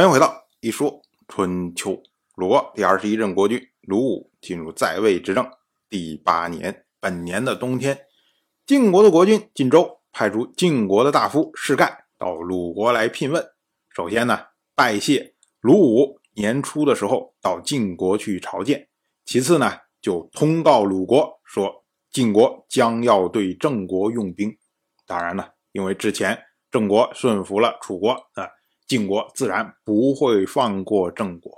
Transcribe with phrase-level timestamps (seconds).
[0.00, 2.02] 欢迎回到一说春秋。
[2.34, 5.46] 鲁国第二十一任国君鲁武进入在位执政
[5.90, 8.06] 第八年，本年的冬天，
[8.64, 13.44] 晋国的国君晋州派出晋国的大夫士盖到鲁国来聘问。
[13.94, 14.40] 首先呢，
[14.74, 18.78] 拜谢鲁武年初的时候到晋国去朝见；
[19.26, 19.70] 其次呢，
[20.00, 24.56] 就通告鲁国说晋国将要对郑国用兵。
[25.06, 28.48] 当然了，因为之前郑国顺服了楚国啊。
[28.90, 31.52] 晋国自然不会放过郑国。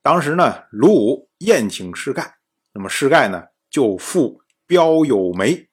[0.00, 2.36] 当时呢，鲁武宴请士盖，
[2.72, 5.68] 那么士盖呢就赴标有梅。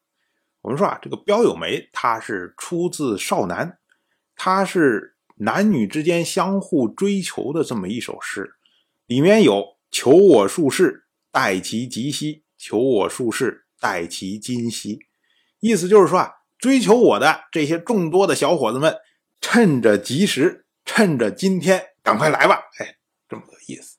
[0.60, 3.78] 我们说啊，这个标有梅，它是出自少男，
[4.36, 8.56] 它是男女之间相互追求的这么一首诗，
[9.06, 15.00] 里面有“求我术士，待其吉兮；求我术士，待其今兮”，
[15.62, 18.94] 意思就是说啊，追求我的这些众多的小伙子们，
[19.40, 20.64] 趁着及时。
[20.86, 22.64] 趁着今天，赶快来吧！
[22.80, 22.96] 哎，
[23.28, 23.98] 这么个意思。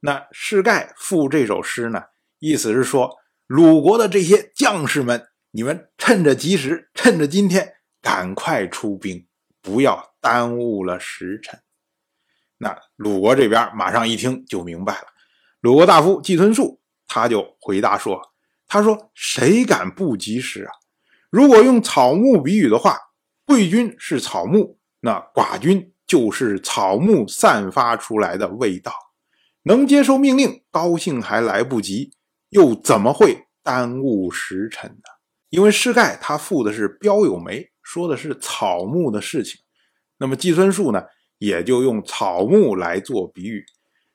[0.00, 2.02] 那士盖赋这首诗呢，
[2.38, 9.26] 意思是说，鲁国的这些将士们，你们趁着及时，趁着今天，赶快出兵，
[9.60, 11.60] 不要耽误了时辰。
[12.58, 15.06] 那鲁国这边马上一听就明白了。
[15.60, 18.20] 鲁国大夫季孙树他就回答说
[18.66, 20.72] ：“他说谁敢不及时啊？
[21.28, 22.98] 如果用草木比喻的话，
[23.44, 28.92] 贵军是草木，那寡军。”就是草木散发出来的味道，
[29.62, 32.12] 能接受命令，高兴还来不及，
[32.50, 35.02] 又怎么会耽误时辰呢？
[35.48, 39.60] 因为施盖他赋的是标有梅，说的是草木的事情，
[40.18, 41.04] 那么季孙树呢，
[41.38, 43.64] 也就用草木来做比喻，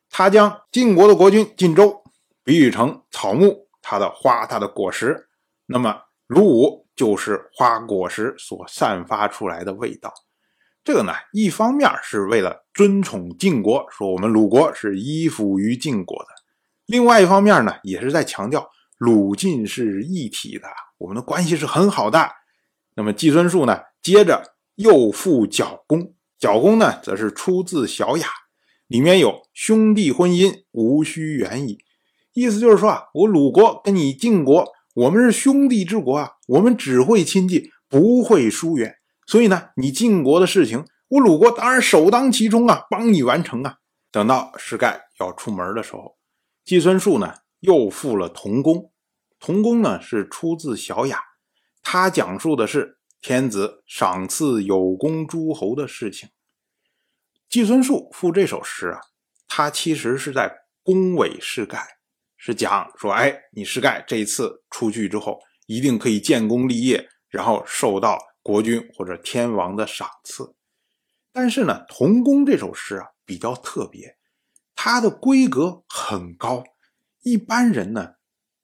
[0.09, 2.03] 他将晋国的国君晋州
[2.43, 5.29] 比喻成草木，它的花，它的果实，
[5.65, 10.13] 那么鲁武就是花果实所散发出来的味道。
[10.83, 16.29] 这个呢，一方面是为了尊崇晋国，说我们鲁国是依附于晋国的；
[16.87, 22.27] 另外一方面呢，也是在强调鲁晋是一体的，我们的关系是很好的。
[22.95, 28.25] 那么季孙树呢，接着又赋角弓，角弓呢，则是出自《小雅》，
[28.87, 31.77] 里面有“兄弟婚姻，无需远矣”，
[32.33, 38.95] 意思就是说啊，我鲁国跟你晋国，我们是兄弟之国啊，我们只会亲近，不会疏远。
[39.31, 43.77] 所以呢，你晋国的事情，我鲁国当然首当其冲啊，帮你完成啊。
[44.11, 46.17] 等到石盖要出门的时候，
[46.65, 48.75] 季孙树呢又赋了同工》。
[49.39, 51.15] 《童工呢是出自《小雅》，
[51.81, 56.27] 他讲述的是天子赏赐有功诸侯的事情。
[57.49, 58.99] 季孙树赋这首诗啊，
[59.47, 60.53] 他其实是在
[60.83, 61.81] 恭维石盖，
[62.35, 68.19] 是讲说，哎，你石盖这次出去之后，一定可以建功立业，然后受到。
[68.43, 70.55] 国君或者天王的赏赐，
[71.31, 74.17] 但是呢，《童工》这首诗啊比较特别，
[74.75, 76.63] 它的规格很高，
[77.21, 78.15] 一般人呢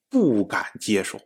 [0.09, 1.19] 不敢接受。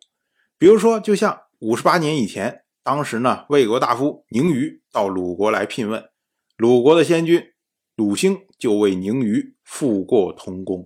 [0.57, 6.09] 比如说，就像五十八年以前，当时呢，魏国大夫宁虞到鲁国来聘问，
[6.57, 7.53] 鲁国的先君
[7.95, 10.79] 鲁兴就为宁虞赋过《童工》，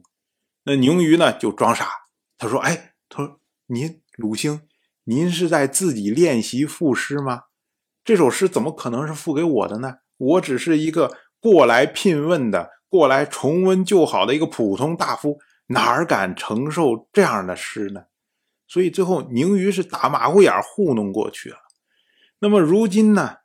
[0.63, 1.89] 那宁虞呢就装傻，
[2.37, 4.61] 他说：“哎，他说您鲁兴，
[5.05, 7.43] 您是在自己练习赋诗吗？”
[8.05, 9.95] 这首诗怎么可能是赋给我的呢？
[10.17, 18.03] 我只是一个过来聘问的、过来重温旧好的一个普通大夫，哪敢承受这样的诗呢？
[18.67, 21.57] 所以最后宁于是打马虎眼糊弄过去了。
[22.39, 23.37] 那么如今呢？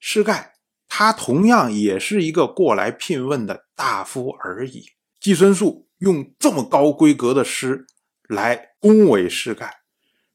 [0.00, 0.54] 施盖
[0.88, 4.86] 他同样也是一个过来聘问的大夫而已。
[5.20, 7.86] 季孙树用这么高规格的诗
[8.28, 9.83] 来恭维施盖。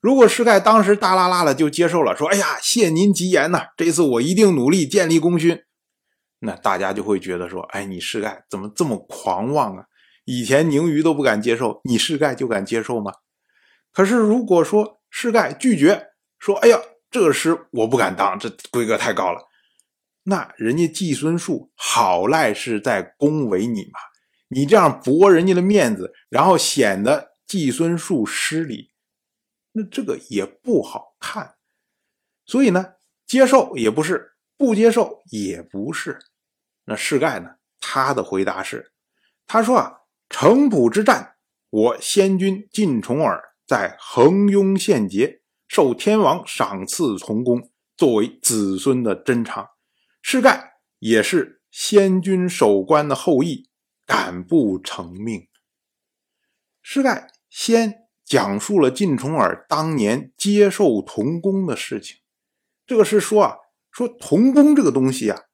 [0.02, 5.62] 如果施盖当时大啦啦的就接受了，说：“哎呀，谢您吉言呐，这次我一定努力建立功勋。”
[6.40, 9.84] 那大家就会觉得说：“哎，你施盖怎么这么狂妄啊？
[10.24, 13.12] 以前宁虞都不敢接受，你施盖就敢接受吗？”
[13.92, 16.80] 可是如果说施盖拒绝说：“哎呀，
[17.12, 19.42] 这诗我不敢当，这规格太高了。”
[20.24, 24.00] 那人家季孙树好赖是在恭维你嘛？
[24.48, 28.89] 你这样驳人家的面子，然后显得季孙树失礼。
[29.84, 31.56] 这个也不好看，
[32.46, 32.94] 所以呢，
[33.26, 36.20] 接受也不是，不接受也不是。
[36.86, 37.56] 那士盖呢？
[37.80, 38.92] 他的回答是：
[39.46, 40.00] 他说啊，
[40.30, 41.36] 城濮之战，
[41.70, 49.70] 我先君晋重耳在横雍献节，受天王赏赐从公，作为子孙的珍藏。
[50.22, 53.70] 士盖也是先君守关的后裔，
[54.06, 55.48] 敢不成命？
[56.82, 58.09] 士盖先。
[58.30, 62.18] 讲述了晋重耳当年接受童工的事情。
[62.86, 63.56] 这个是说啊，
[63.92, 65.46] 说童工这个东西啊，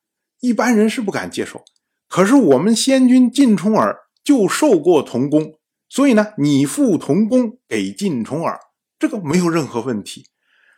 [0.42, 1.64] 一般人是不敢接受。
[2.10, 5.58] 可是我们先君晋重耳就受过童工，
[5.88, 8.60] 所以呢，你付童工给晋重耳，
[9.00, 10.26] 这个没有任何问题。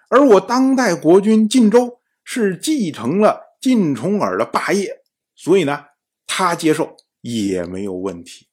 [0.09, 5.01] 而我当代国君晋州是继承了晋重耳的霸业，
[5.35, 5.85] 所以呢，
[6.27, 8.47] 他接受也没有问题。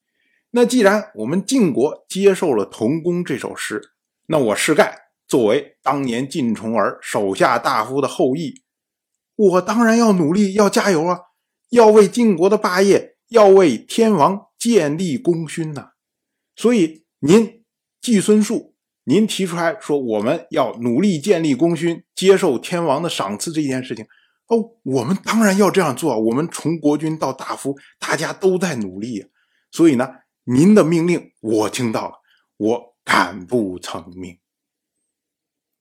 [0.57, 3.83] 那既然我们晋国接受了同工这首诗，
[4.29, 4.97] 那我世盖
[5.27, 8.63] 作为当年晋重耳手下大夫的后裔，
[9.35, 11.19] 我当然要努力，要加油啊！
[11.71, 15.89] 要为晋国的霸业，要为天王建立功勋呐。
[16.55, 17.65] 所以您
[18.01, 24.07] 季孙树，您提出来说我们要努力建立功勋，接受天王的赏赐这件事情，
[24.47, 26.17] 哦，我们当然要这样做。
[26.17, 29.27] 我们从国君到大夫，大家都在努力。
[29.73, 30.09] 所以呢，
[30.45, 32.15] 您的命令我听到了，
[32.57, 34.39] 我敢不从命。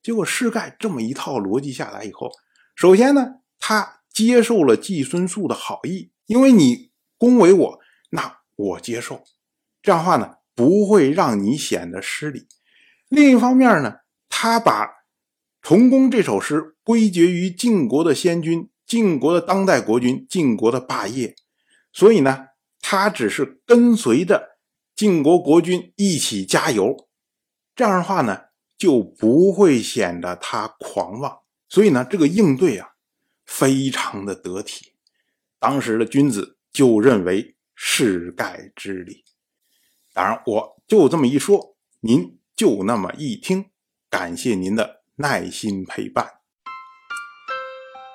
[0.02, 2.32] 结果世盖这么一套逻辑下来以后，
[2.76, 4.00] 首先呢，他。
[4.14, 7.80] 接受了季孙宿的好意，因为你恭维我，
[8.12, 9.24] 那我接受。
[9.82, 12.48] 这样的话呢，不会让你显得失礼。
[13.10, 14.88] 另一方面呢，他把
[15.64, 21.36] 重宫这首诗归结于晋国的先君、晋国的当代国君、晋国的霸业，
[21.92, 22.50] 所以呢，
[22.80, 24.53] 他只是跟随着
[25.04, 27.10] 晋国国君一起加油。
[27.76, 28.44] 这样的话呢，
[28.78, 31.40] 就不会显得他狂妄。
[31.68, 32.92] 所以呢，这个应对啊。
[33.46, 34.94] 非常的得体，
[35.60, 39.26] 当时的君子就认为世盖之礼。
[40.14, 43.66] 当然，我就这么一说，您就那么一听。
[44.10, 46.26] 感谢您的耐心陪伴。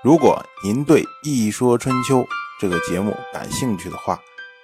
[0.02, 2.20] 如果您对《一说春秋》
[2.58, 4.18] 这个节目感兴趣的话，